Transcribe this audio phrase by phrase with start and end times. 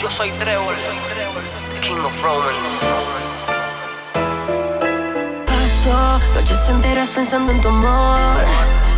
[0.00, 0.74] Yo soy Trevor,
[1.72, 2.54] the King of Romans.
[5.46, 8.44] Paso noches enteras pensando en tu amor.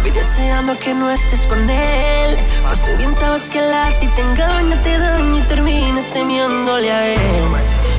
[0.02, 2.36] Voy deseando que no estés con él.
[2.66, 7.06] Pues tú bien sabes que el arte te engaña, te daña y terminas temiéndole a
[7.06, 7.20] él.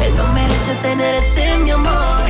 [0.06, 2.21] Él no merece tener tenerte, mi amor.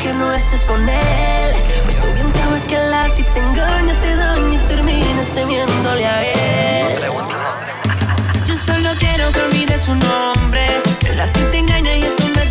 [0.00, 1.54] Que no estés con él.
[1.84, 6.22] Pues tú bien sabes que el arte te engaña, te daña y terminas temiéndole a
[6.24, 7.02] él.
[8.46, 10.82] Yo solo quiero que olvides su nombre.
[11.08, 12.41] El arte te engaña y es una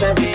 [0.00, 0.27] Mother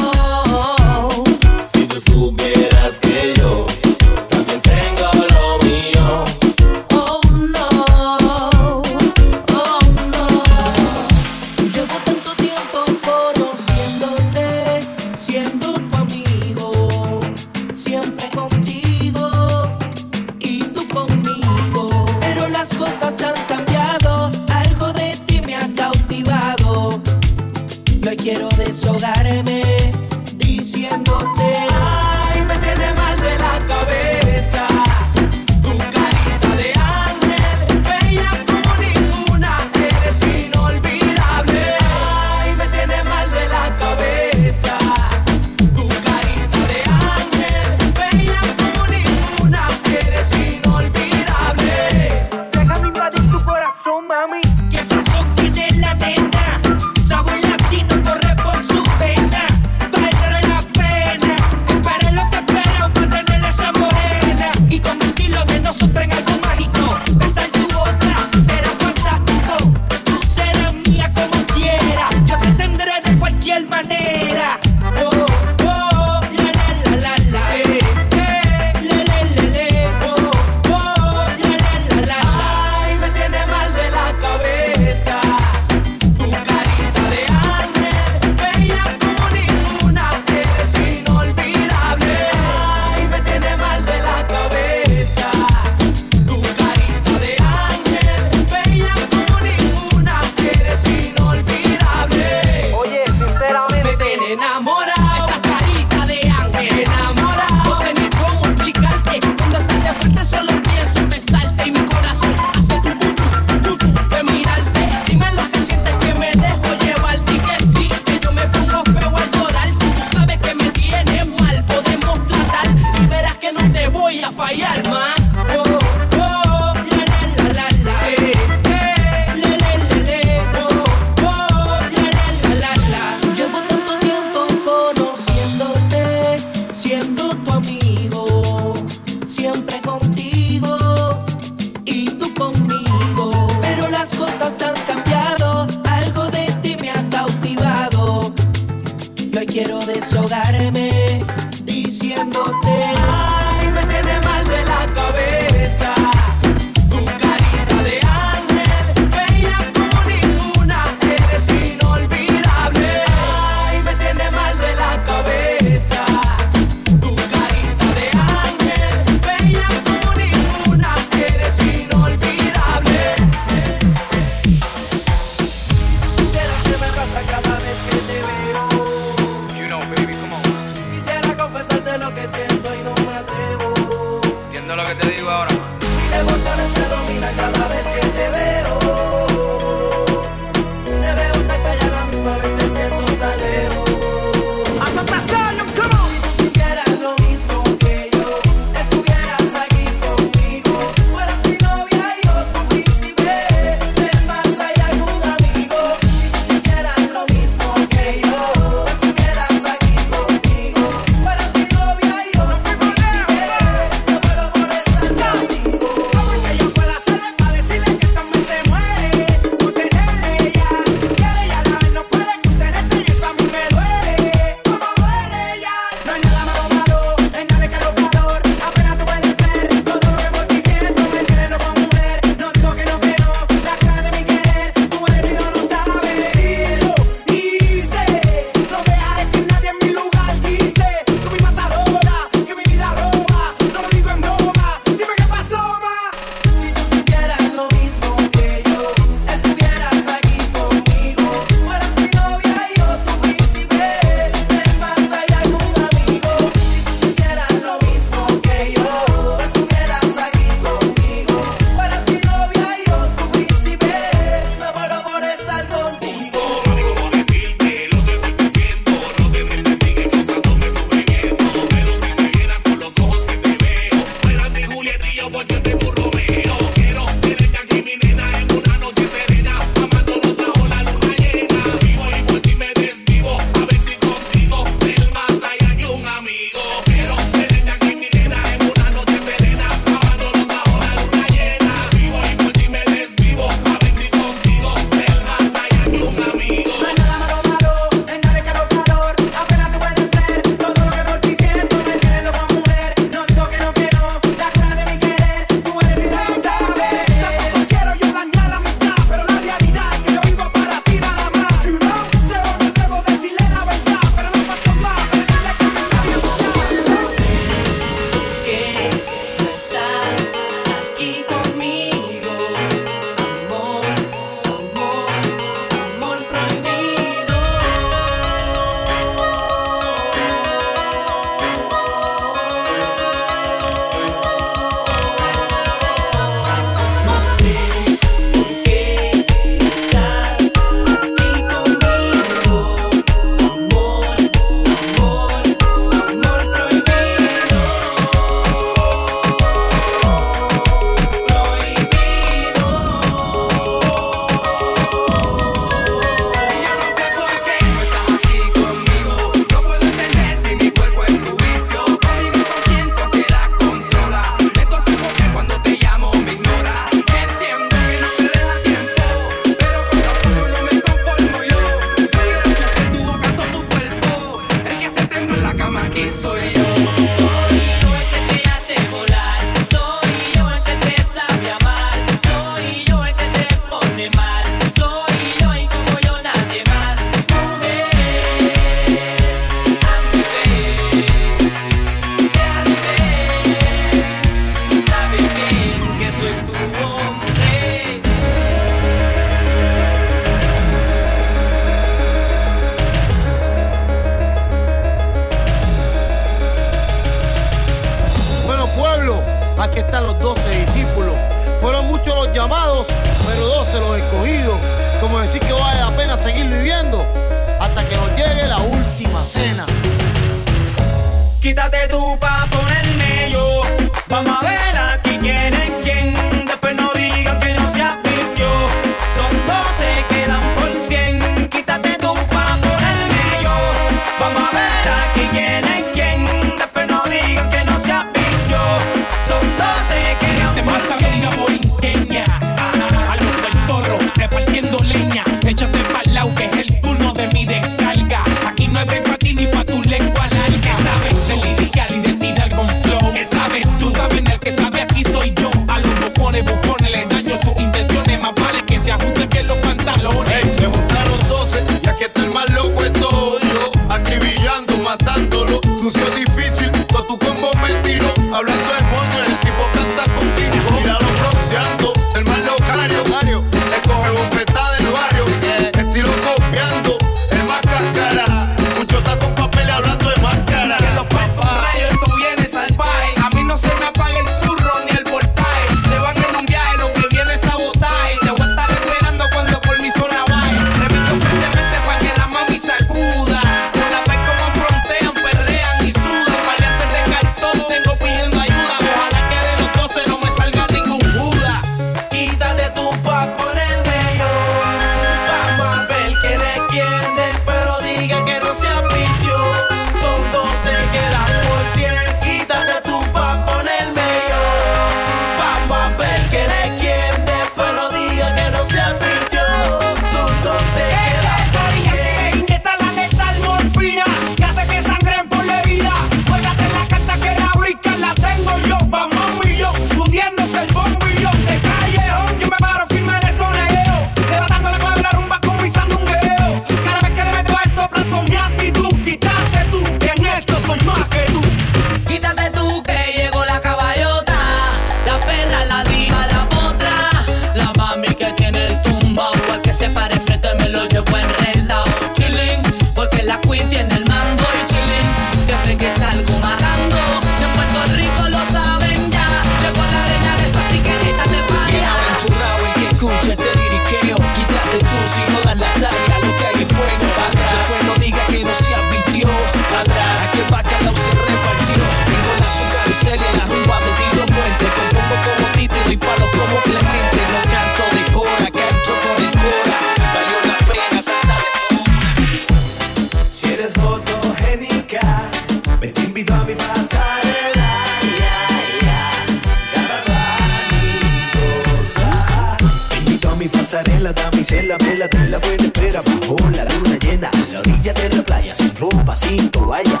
[595.02, 598.54] la de la buena espera bajo la luna llena, en la orilla de la playa,
[598.54, 600.00] sin ropa, sin toalla.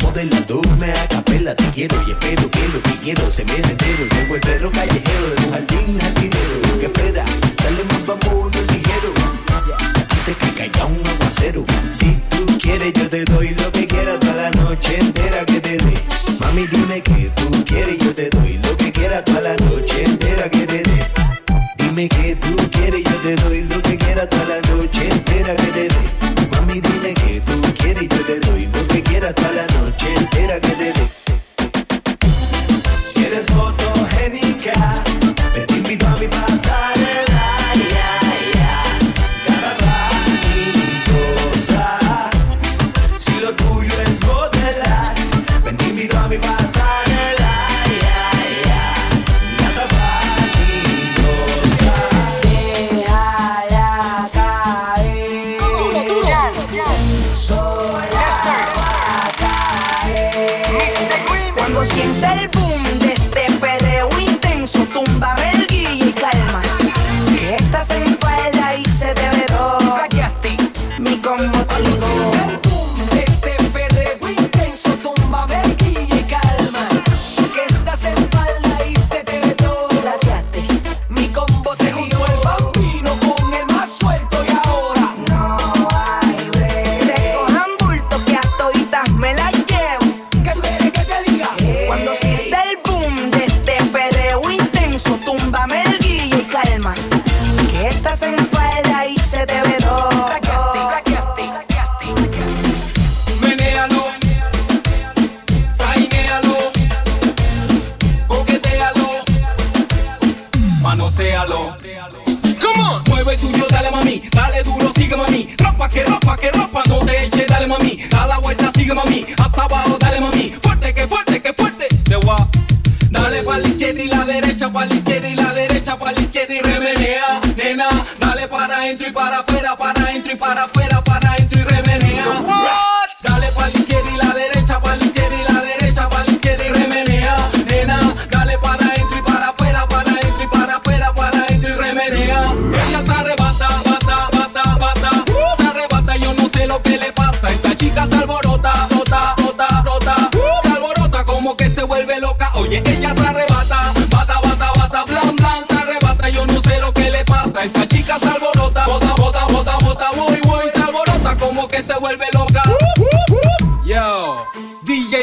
[0.00, 4.04] Modelándome a capela, te quiero y espero que lo que quiero se me entero.
[4.10, 7.24] Luego el perro callejero de un jardín jardinero, que espera,
[7.64, 9.12] dale más vamos, ligero.
[10.10, 13.51] Antes que caiga un aguacero, si tú quieres yo te doy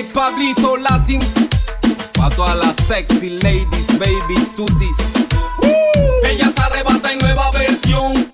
[0.03, 1.19] Pablito Latin.
[2.13, 4.97] Pa' todas las sexy ladies, babies, tutis.
[5.61, 6.25] Uh.
[6.25, 8.33] Ella se arrebata en nueva versión.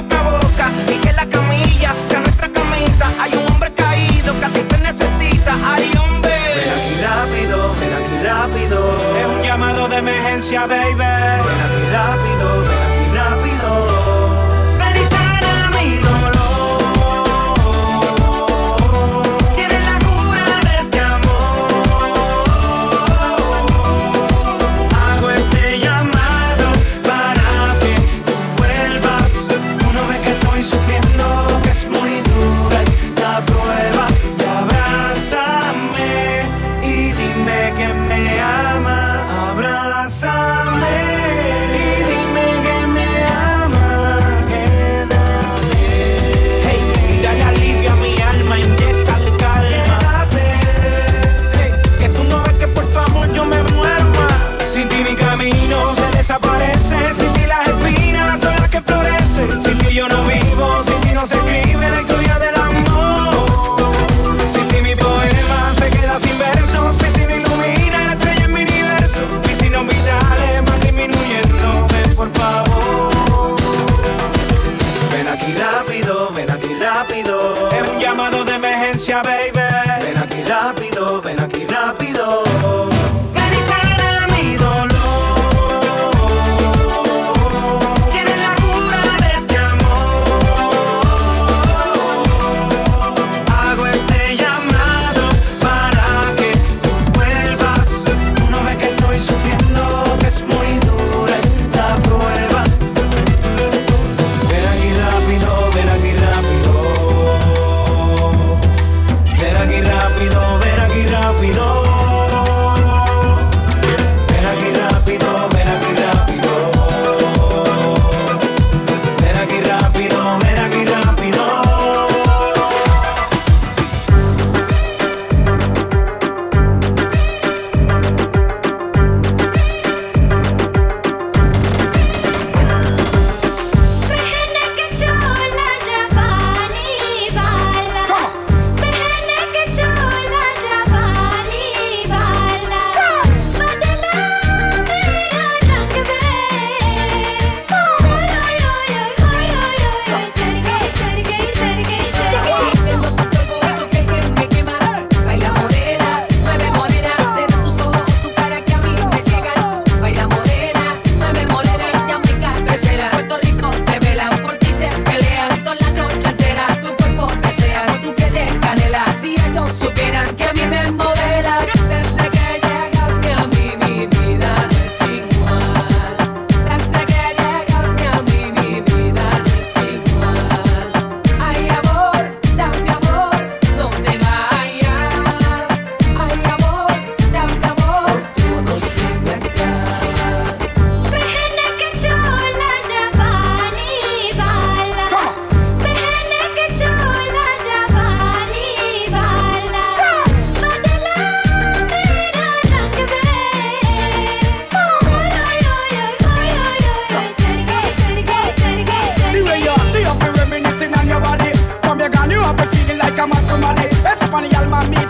[0.00, 3.10] Boca a boca y que la camilla sea nuestra camita.
[3.20, 5.52] Hay un hombre caído que a ti te necesita.
[5.64, 6.36] Hay hombre.
[6.56, 8.78] Ven aquí rápido, ven aquí rápido.
[9.20, 10.94] Es un llamado de emergencia, baby.
[11.46, 12.37] Ven aquí rápido,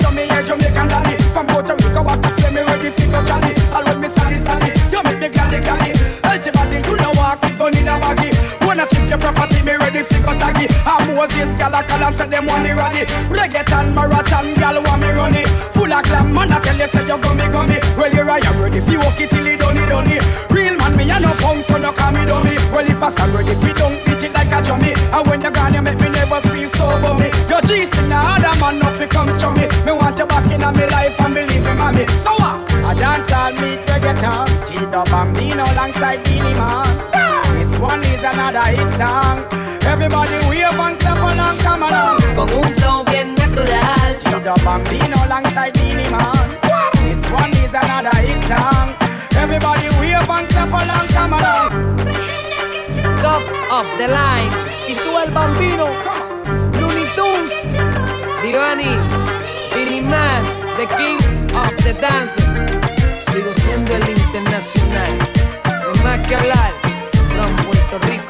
[0.08, 1.16] man, me yeah, Jamaican daddy.
[1.32, 3.52] From Puerto Rico, what to play me ready for go jolly.
[3.72, 5.92] I love me sally sally, you make me gladly gladly.
[6.24, 8.30] Healthy body, you know walk with gun in a baggy.
[8.66, 10.32] When I shift your property, me ready for go.
[10.88, 13.04] I'm Moses, gal a call and say them want ready.
[13.28, 15.44] Reggaeton, marathon, gal want me runny.
[15.74, 17.78] Full of glam, man, I tell you say you gummy gummy.
[17.96, 20.22] Well, you're I'm ready for you walk it till it done it done it.
[20.50, 22.56] Real man, me a no punk, so no call me dummy.
[22.72, 24.92] Well, if I stand ready, you don't beat it like a jummy.
[25.12, 27.30] And when you gone, you make me never feel so bummy.
[27.48, 27.97] Your G's
[33.30, 34.48] I dance all meet reggaeton.
[34.66, 36.86] Tito Bambino alongside Beanie Man.
[37.54, 39.44] This one is another hit song.
[39.84, 42.20] Everybody wave and clap along, come along.
[42.36, 44.16] Con un flow bien natural.
[44.18, 46.58] Tito Bambino alongside Beanie Man.
[47.02, 48.94] This one is another hit song.
[49.36, 51.70] Everybody wave and clap along, come along.
[53.20, 54.52] Top of the line.
[54.86, 55.86] Titúa el bambino.
[56.78, 57.52] Looney Tunes.
[58.42, 58.96] Divani.
[59.72, 60.44] Vinny Man.
[60.76, 61.18] The King
[61.56, 62.87] of the Dance.
[63.38, 65.16] Sigo siendo el internacional.
[66.02, 66.72] Más que hablar.
[67.30, 68.27] From Puerto Rico.